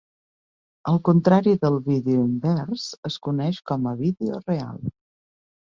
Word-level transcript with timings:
El 0.91 0.95
contrari 1.09 1.53
del 1.65 1.77
vídeo 1.89 2.25
invers 2.29 2.87
es 3.13 3.21
coneix 3.29 3.63
com 3.73 3.87
a 3.93 3.97
"vídeo 4.03 4.43
real". 4.51 4.85